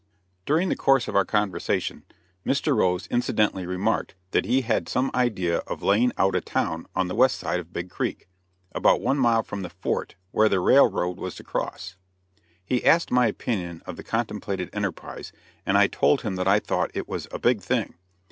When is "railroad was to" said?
10.59-11.43